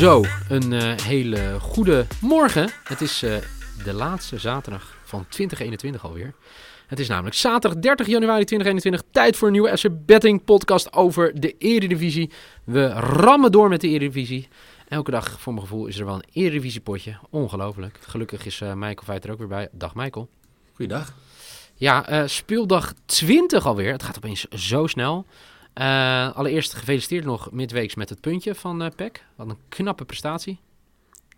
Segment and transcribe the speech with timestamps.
[0.00, 2.70] Zo, een eh, hele goede morgen.
[2.84, 3.36] Het is eh,
[3.84, 6.34] de laatste zaterdag van 2021 alweer.
[6.86, 9.02] Het is namelijk zaterdag 30 januari 2021.
[9.10, 12.30] Tijd voor een nieuwe SC Betting podcast over de Eredivisie.
[12.64, 14.48] We rammen door met de Eredivisie.
[14.88, 17.18] Elke dag, voor mijn gevoel, is er wel een Eredivisie potje.
[17.30, 17.98] Ongelooflijk.
[18.00, 19.68] Gelukkig is uh, Michael Veit er ook weer bij.
[19.72, 20.28] Dag Michael.
[20.72, 21.14] Goeiedag.
[21.74, 23.92] Ja, speeldag 20 alweer.
[23.92, 25.26] Het gaat opeens zo snel.
[25.74, 29.24] Uh, allereerst gefeliciteerd nog midweeks met het puntje van uh, PEC.
[29.34, 30.60] Wat een knappe prestatie.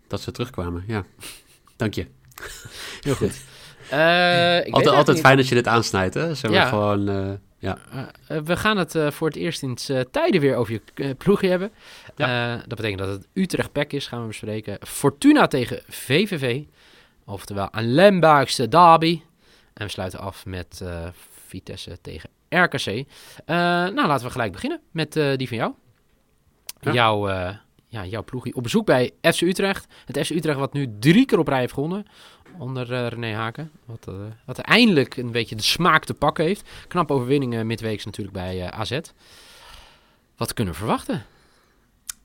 [0.07, 1.05] Dat ze terugkwamen, ja.
[1.75, 2.07] Dank je.
[3.01, 3.41] Heel goed.
[3.91, 6.35] Uh, ik altijd altijd fijn dat je dit aansnijdt, hè?
[6.35, 6.67] Zeg ja.
[6.67, 7.77] gewoon, ja.
[8.27, 9.77] we gaan het voor het eerst in
[10.11, 11.71] tijden weer over je ploegje hebben.
[12.15, 12.55] Ja.
[12.55, 14.77] dat betekent dat het Utrecht-PEC is, gaan we bespreken.
[14.87, 16.63] Fortuna tegen VVV.
[17.25, 19.21] Oftewel een Lembergse derby.
[19.73, 20.83] En we sluiten af met
[21.47, 22.29] Vitesse tegen
[22.61, 22.87] RKC.
[22.87, 23.05] Uh,
[23.45, 25.73] nou, laten we gelijk beginnen met uh, die van jou.
[26.79, 26.91] Ja.
[26.91, 27.29] Jouw,
[27.87, 29.87] ja, jouw ploegie op bezoek bij FC Utrecht.
[30.05, 32.05] Het FC Utrecht wat nu drie keer op rij heeft gewonnen
[32.57, 33.71] onder René Haken.
[33.85, 34.11] Wat,
[34.45, 36.69] wat eindelijk een beetje de smaak te pakken heeft.
[36.87, 38.99] Knap overwinningen midweeks natuurlijk bij AZ.
[40.37, 41.25] Wat kunnen we verwachten?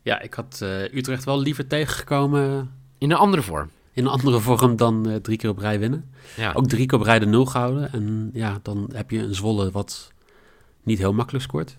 [0.02, 0.60] Ja, ik had
[0.92, 2.72] Utrecht wel liever tegengekomen.
[2.98, 6.10] In een andere vorm in een andere vorm dan uh, drie keer op rij winnen.
[6.36, 6.52] Ja.
[6.52, 7.92] Ook drie keer op rij de nul gehouden.
[7.92, 10.12] En ja, dan heb je een Zwolle wat
[10.88, 11.76] niet heel makkelijk scoort.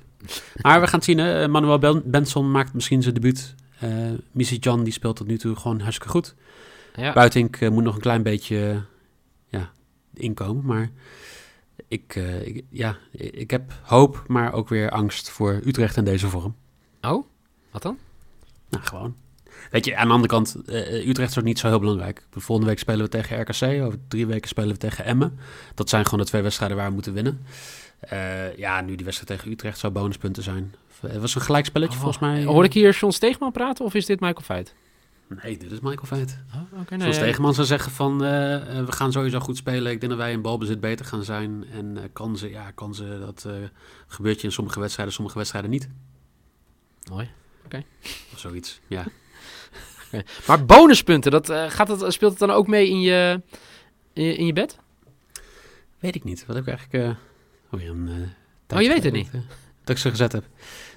[0.62, 1.18] Maar we gaan het zien.
[1.18, 1.48] Hè.
[1.48, 3.56] Manuel ben Benson maakt misschien zijn debuut.
[3.84, 3.90] Uh,
[4.32, 6.36] Missy John die speelt tot nu toe gewoon hartstikke goed.
[6.96, 7.14] Ja.
[7.14, 8.78] Buitink uh, moet nog een klein beetje uh,
[9.48, 9.72] ja,
[10.14, 10.66] inkomen.
[10.66, 10.90] Maar
[11.88, 16.56] ik, ik, ja, ik heb hoop, maar ook weer angst voor Utrecht in deze vorm.
[17.02, 17.26] Oh,
[17.72, 17.98] wat dan?
[18.70, 19.16] Nou, gewoon.
[19.72, 20.56] Weet je, aan de andere kant,
[21.08, 22.28] Utrecht is ook niet zo heel belangrijk.
[22.32, 23.84] Volgende week spelen we tegen RKC.
[23.84, 25.40] Over drie weken spelen we tegen Emmen.
[25.76, 27.46] Dat zijn gewoon de twee wedstrijden waar we moeten winnen.
[28.14, 30.76] Uh, ja, nu die wedstrijd tegen Utrecht zou bonuspunten zijn.
[31.02, 32.44] Het was een gelijkspelletje oh, volgens mij.
[32.44, 34.74] Hoor ik hier John Steegman praten of is dit Michael Feit?
[35.44, 36.38] Nee, dit is Michael Feit.
[36.56, 38.20] Oh, okay, nee, Steegman zou zeggen van, uh,
[38.86, 39.92] we gaan sowieso goed spelen.
[39.92, 41.66] Ik denk dat wij in balbezit beter gaan zijn.
[41.72, 43.48] En uh, kansen, ja, kansen, dat
[44.08, 45.90] gebeurt je in sommige wedstrijden, sommige wedstrijden niet.
[47.12, 47.66] Mooi, oké.
[47.66, 47.86] Okay.
[48.34, 49.06] Of zoiets, ja.
[50.08, 50.26] okay.
[50.48, 53.42] Maar bonuspunten, dat, gaat het, speelt het dan ook mee in je,
[54.14, 54.78] in je, in je bed?
[56.00, 56.46] Weet ik niet.
[56.46, 57.18] Wat heb ik eigenlijk...
[57.72, 59.32] Oh, een, uh, oh je weet het niet?
[59.84, 60.46] Dat ik ze gezet heb.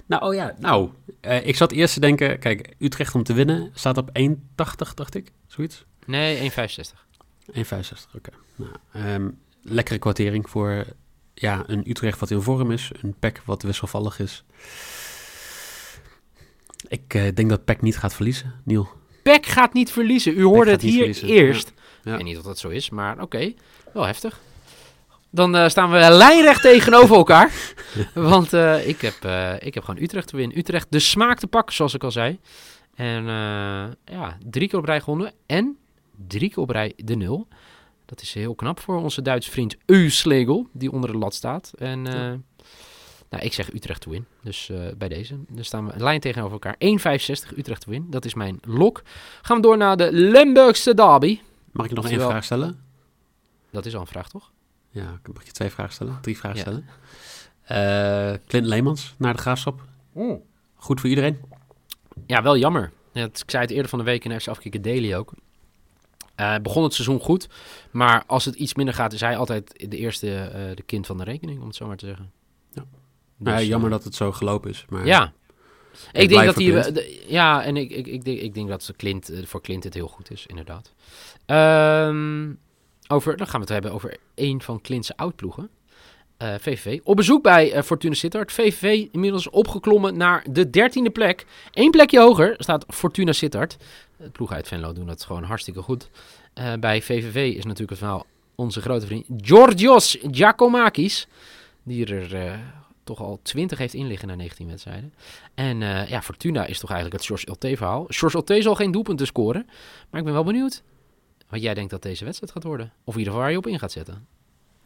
[0.05, 0.89] Nou, oh ja, nou,
[1.21, 5.15] uh, ik zat eerst te denken, kijk, Utrecht om te winnen staat op 1,80, dacht
[5.15, 5.85] ik, zoiets?
[6.05, 6.55] Nee, 1,65.
[6.55, 6.55] 1,65,
[7.53, 7.63] oké.
[8.15, 8.33] Okay.
[8.55, 10.85] Nou, um, lekkere kwartering voor
[11.33, 14.43] ja, een Utrecht wat in vorm is, een PEC wat wisselvallig is.
[16.87, 18.87] Ik uh, denk dat PEC niet gaat verliezen, Niel.
[19.23, 20.37] PEC gaat niet verliezen.
[20.37, 21.27] U hoorde het hier verliezen.
[21.27, 21.71] eerst.
[21.75, 21.81] Ja.
[22.03, 22.11] Ja.
[22.11, 23.55] Ik weet niet of dat zo is, maar oké, okay.
[23.93, 24.39] wel heftig.
[25.33, 27.53] Dan uh, staan we lijnrecht tegenover elkaar.
[28.13, 30.57] Want uh, ik, heb, uh, ik heb gewoon Utrecht te winnen.
[30.57, 32.39] Utrecht de smaak te pakken, zoals ik al zei.
[32.95, 33.25] En
[34.05, 35.31] ja, drie keer op rij gewonnen.
[35.45, 35.77] En
[36.27, 37.47] drie keer op rij de nul.
[38.05, 41.71] Dat is heel knap voor onze Duitse vriend Euslegel, die onder de lat staat.
[41.77, 42.37] En ja.
[43.29, 44.25] nou, ik zeg Utrecht te win.
[44.41, 45.35] Dus bij deze.
[45.49, 46.75] Dan staan we lijn tegenover elkaar.
[46.75, 48.07] 1,65 Utrecht te win.
[48.09, 49.01] Dat is mijn lok.
[49.41, 51.39] Gaan we door naar de Limburgse derby.
[51.71, 52.79] Mag ik nog één vraag stellen?
[53.71, 54.51] Dat is al een vraag, toch?
[54.93, 56.17] Ja, mag je twee vragen stellen?
[56.21, 56.63] Drie vragen ja.
[56.63, 56.85] stellen.
[57.71, 59.81] Uh, Clint Leemans naar de graafschap.
[60.11, 60.41] Mm.
[60.75, 61.39] Goed voor iedereen?
[62.27, 62.91] Ja, wel jammer.
[63.11, 65.33] Ja, ik zei het eerder van de week in FC Afkikken Daily ook.
[66.39, 67.49] Uh, begon het seizoen goed,
[67.91, 71.17] maar als het iets minder gaat, is hij altijd de eerste uh, de kind van
[71.17, 72.31] de rekening, om het zo maar te zeggen.
[72.73, 72.85] Ja.
[73.37, 74.85] Dus, ja, jammer dat het zo gelopen is.
[74.89, 75.33] Maar ja,
[76.11, 77.23] ik denk dat hij.
[77.27, 80.31] Ja, en ik, ik, ik, denk, ik denk dat Clint, voor Clint het heel goed
[80.31, 80.93] is, inderdaad.
[81.45, 82.59] Um,
[83.13, 85.69] over, dan gaan we het hebben over een van Clint's oudploegen.
[86.41, 86.99] Uh, VVV.
[87.03, 88.51] Op bezoek bij uh, Fortuna Sittard.
[88.51, 91.45] VVV inmiddels opgeklommen naar de dertiende plek.
[91.71, 93.77] Eén plekje hoger staat Fortuna Sittard.
[94.17, 96.09] De ploeg uit Venlo doen dat gewoon hartstikke goed.
[96.59, 98.25] Uh, bij VVV is natuurlijk het verhaal
[98.55, 101.27] onze grote vriend Georgios Giacomakis.
[101.83, 102.59] Die er
[103.03, 105.13] toch al 20 heeft inliggen na 19 wedstrijden.
[105.53, 105.77] En
[106.07, 108.05] ja, Fortuna is toch eigenlijk het George LT verhaal.
[108.07, 109.65] George LT zal geen doelpunten scoren.
[110.09, 110.83] Maar ik ben wel benieuwd
[111.53, 112.91] wat jij denkt dat deze wedstrijd gaat worden.
[113.03, 114.27] Of in ieder geval waar je op in gaat zetten.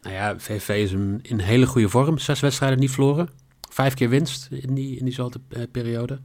[0.02, 2.18] Nou ja, VV is een, in hele goede vorm.
[2.18, 3.28] Zes wedstrijden niet verloren.
[3.70, 6.20] Vijf keer winst in, die, in diezelfde uh, periode.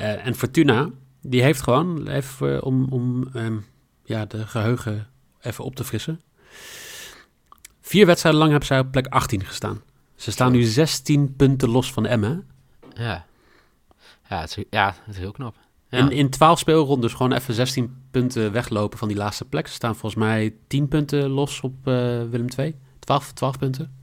[0.00, 0.90] Uh, en Fortuna,
[1.22, 3.66] die heeft gewoon, even om, om um,
[4.04, 5.08] ja, de geheugen
[5.40, 6.20] even op te frissen.
[7.80, 9.82] Vier wedstrijden lang hebben zij op plek 18 gestaan.
[10.14, 12.48] Ze staan nu 16 punten los van Emmen.
[12.94, 13.26] Ja.
[14.28, 15.56] Ja, het is, ja, het is heel knap.
[15.90, 19.66] In, in 12 speelrondes gewoon even 16 punten weglopen van die laatste plek.
[19.66, 21.94] Ze staan volgens mij 10 punten los op uh,
[22.30, 22.74] Willem II.
[22.98, 23.96] 12, 12 punten.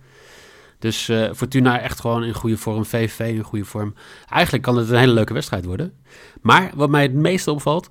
[0.79, 2.85] Dus uh, Fortuna echt gewoon in goede vorm.
[2.85, 3.93] VVV in goede vorm.
[4.29, 5.93] Eigenlijk kan het een hele leuke wedstrijd worden.
[6.41, 7.89] Maar wat mij het meeste opvalt...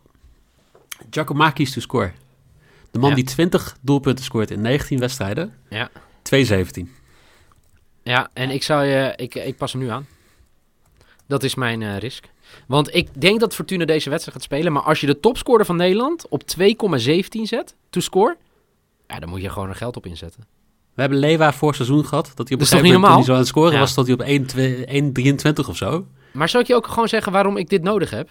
[1.10, 2.12] Giacomakis to score.
[2.90, 5.54] De man die 20 doelpunten scoort in 19 wedstrijden.
[5.68, 5.90] Ja.
[6.36, 6.88] 2-17.
[8.02, 10.06] Ja, en ik, zou je, ik, ik pas hem nu aan.
[11.26, 12.24] Dat is mijn uh, risk.
[12.66, 14.72] Want ik denk dat Fortuna deze wedstrijd gaat spelen.
[14.72, 16.68] Maar als je de topscorer van Nederland op 2,17
[17.42, 18.36] zet, to score,
[19.06, 20.46] ja, dan moet je gewoon er geld op inzetten.
[20.94, 22.32] We hebben Lewa voor seizoen gehad.
[22.34, 25.64] Dat hij op een gegeven moment, niet zo aan het scoren was, dat hij op
[25.64, 26.06] 1,23 of zo.
[26.32, 28.30] Maar zou ik je ook gewoon zeggen waarom ik dit nodig heb?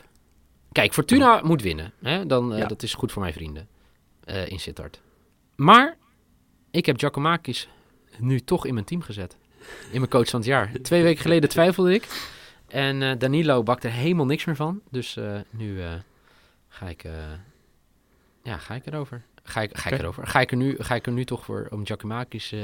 [0.71, 1.93] Kijk, Fortuna moet winnen.
[2.01, 2.25] Hè?
[2.25, 3.67] Dan, uh, Dat is goed voor mijn vrienden
[4.25, 5.01] uh, in Sittard.
[5.55, 5.97] Maar
[6.71, 7.67] ik heb Giacomakis
[8.17, 9.37] nu toch in mijn team gezet.
[9.91, 10.71] In mijn coach van het jaar.
[10.81, 12.07] Twee weken geleden twijfelde ik.
[12.71, 14.81] En uh, Danilo bakte er helemaal niks meer van.
[14.89, 15.89] Dus uh, nu uh,
[16.67, 17.03] ga ik...
[18.43, 19.23] ja, ga ik erover.
[19.43, 20.27] Ga ik, ga ik erover.
[20.27, 22.55] Ga ik, er nu, ga ik er nu toch voor om Giacomakis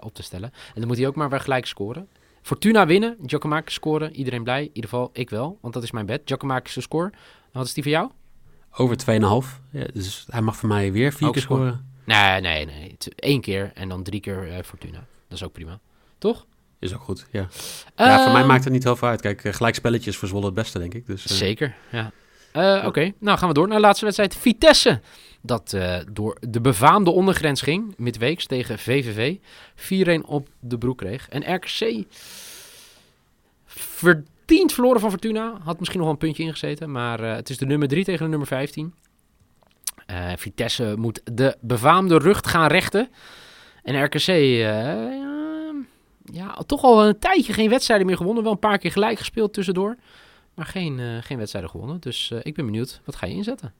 [0.00, 0.50] op te stellen.
[0.52, 2.08] En dan moet hij ook maar weer gelijk scoren.
[2.42, 4.14] Fortuna winnen, Giacomakis scoren.
[4.14, 4.60] Iedereen blij.
[4.60, 6.22] In ieder geval ik wel, want dat is mijn bed.
[6.24, 7.12] Giacomakis de score.
[7.52, 8.10] Wat is die voor jou?
[8.72, 9.06] Over 2,5.
[9.70, 11.86] Ja, dus hij mag voor mij weer vier keer scoren.
[12.04, 12.96] Nee, nee, nee.
[13.16, 15.06] Eén keer en dan drie keer Fortuna.
[15.28, 15.80] Dat is ook prima.
[16.18, 16.46] Toch?
[16.78, 17.48] Is ook goed, ja.
[17.96, 19.20] ja, voor mij ehm, maakt het niet heel veel uit.
[19.20, 21.06] Kijk, eh, gelijk spelletjes voor Zwolle het beste, denk ik.
[21.06, 21.36] Dus, uh...
[21.36, 22.10] Zeker, ja.
[22.52, 24.36] Uh, Oké, nou gaan we door naar de laatste wedstrijd.
[24.36, 25.00] Vitesse,
[25.40, 29.36] dat uh, door de befaamde ondergrens ging, midweeks tegen VVV.
[30.20, 31.28] 4-1 op de broek kreeg.
[31.28, 32.04] En RKC
[33.66, 35.58] verdiend verloren van Fortuna.
[35.62, 38.48] Had misschien nog een puntje ingezeten, maar het is de nummer 3 tegen de nummer
[38.48, 38.94] 15.
[40.36, 43.08] Vitesse moet de befaamde rug gaan rechten.
[43.82, 44.26] En RKC,
[46.32, 48.42] ja, toch al een tijdje geen wedstrijden meer gewonnen.
[48.42, 49.96] Wel een paar keer gelijk gespeeld tussendoor.
[50.54, 52.00] Maar geen, uh, geen wedstrijden gewonnen.
[52.00, 53.72] Dus uh, ik ben benieuwd, wat ga je inzetten?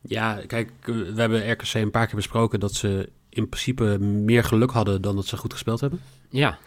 [0.00, 4.44] Ja, kijk, eh, we hebben RKC een paar keer besproken dat ze in principe meer
[4.44, 6.00] geluk hadden dan dat ze goed gespeeld hebben.
[6.28, 6.58] Ja.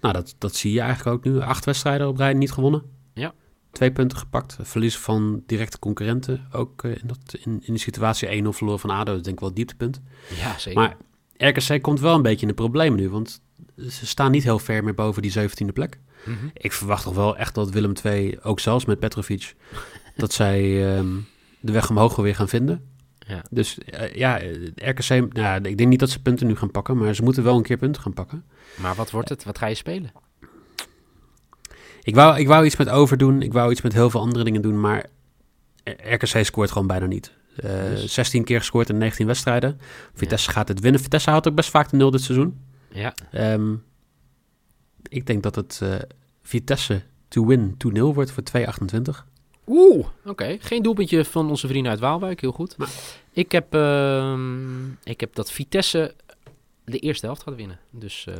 [0.00, 1.40] Nou, dat, dat zie je eigenlijk ook nu.
[1.40, 2.82] Acht wedstrijden op rij niet gewonnen.
[3.14, 3.34] Ja.
[3.70, 4.56] Twee punten gepakt.
[4.60, 6.46] Verlies van directe concurrenten.
[6.52, 9.14] Ook in, dat, in, in de situatie 1-0 verloren van ADO.
[9.14, 10.00] Dat denk ik wel het dieptepunt.
[10.40, 10.80] Ja, zeker.
[10.80, 10.96] Maar
[11.38, 13.40] RKC komt wel een beetje in de problemen nu, want
[13.88, 15.98] ze staan niet heel ver meer boven die 17e plek.
[16.24, 16.46] Mhm.
[16.52, 19.54] Ik verwacht toch wel echt dat Willem II, ook zelfs met Petrovic,
[20.16, 21.08] dat zij ehm,
[21.60, 22.94] de weg omhoog weer gaan vinden.
[23.18, 23.44] Ja.
[23.50, 24.40] Dus uh, ja,
[24.74, 27.56] RKC, nou, ik denk niet dat ze punten nu gaan pakken, maar ze moeten wel
[27.56, 28.44] een keer punten gaan pakken.
[28.76, 29.44] Maar wat wordt het?
[29.44, 30.12] Wat ga je spelen?
[32.02, 34.62] Ik wou, ik wou iets met overdoen, ik wou iets met heel veel andere dingen
[34.62, 35.06] doen, maar
[35.84, 37.32] RKC scoort gewoon bijna niet.
[37.64, 38.14] Uh, dus.
[38.14, 39.80] 16 keer gescoord in 19 wedstrijden.
[40.14, 41.00] Vitesse gaat het winnen.
[41.00, 42.60] Vitesse houdt ook best vaak de nul dit seizoen.
[42.88, 43.14] Ja.
[43.52, 43.84] Um,
[45.08, 45.94] ik denk dat het uh,
[46.42, 49.24] Vitesse to win 2-0 wordt voor 2,28.
[49.66, 50.30] Oeh, oké.
[50.30, 50.58] Okay.
[50.60, 52.40] Geen doelpuntje van onze vrienden uit Waalwijk.
[52.40, 52.76] Heel goed.
[52.76, 52.90] Maar.
[53.32, 54.38] Ik, heb, uh,
[55.02, 56.14] ik heb dat Vitesse
[56.84, 57.78] de eerste helft gaat winnen.
[57.90, 58.34] Dus uh,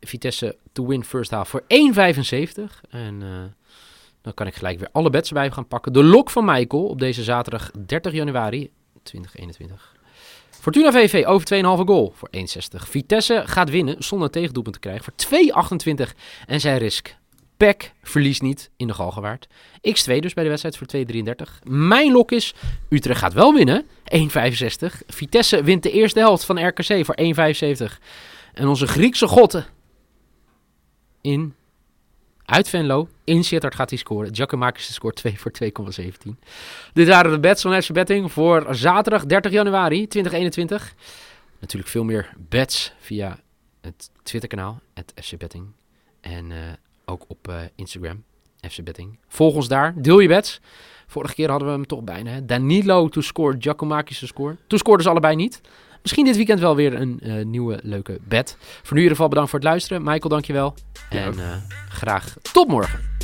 [0.00, 1.68] Vitesse to win first half voor 1,75.
[2.90, 3.22] En
[4.22, 5.92] dan kan ik gelijk weer alle bets erbij gaan pakken.
[5.92, 8.70] De lok van Michael op deze zaterdag 30 januari
[9.02, 9.96] 2021.
[10.50, 12.42] Fortuna VV over 2,5 goal voor 1,60.
[12.70, 16.16] Vitesse gaat winnen zonder tegendoelpunt te krijgen voor 2,28.
[16.46, 17.16] En zijn risk.
[17.56, 19.48] Peck verliest niet in de Galgenwaard.
[19.76, 20.86] X2 dus bij de wedstrijd voor
[21.62, 21.62] 2,33.
[21.64, 22.54] Mijn lok is
[22.88, 23.86] Utrecht gaat wel winnen.
[23.86, 23.88] 1,65.
[25.06, 27.98] Vitesse wint de eerste helft van RKC voor 1,75.
[28.54, 29.62] En onze Griekse god
[31.20, 31.54] in
[32.48, 33.08] uit Venlo.
[33.24, 34.34] In Sittard gaat hij scoren.
[34.34, 35.52] Giacomakis scoort 2 voor
[36.00, 36.10] 2,17.
[36.92, 40.94] Dit waren de bets van FC Betting voor zaterdag 30 januari 2021.
[41.60, 43.38] Natuurlijk veel meer bets via
[43.80, 45.66] het Twitterkanaal, het FC Betting.
[46.20, 46.56] En uh,
[47.04, 48.24] ook op uh, Instagram,
[48.70, 49.18] FC Betting.
[49.28, 50.60] Volg ons daar, deel je bets.
[51.06, 52.40] Vorige keer hadden we hem toch bijna.
[52.40, 54.56] Danilo to score, Giacomakis to score.
[54.66, 55.60] Toen scoorden ze allebei niet.
[56.08, 58.56] Misschien dit weekend wel weer een uh, nieuwe leuke bed.
[58.58, 60.02] Voor nu in ieder geval bedankt voor het luisteren.
[60.02, 60.74] Michael, dankjewel.
[61.10, 61.56] En uh,
[61.88, 63.17] graag tot morgen.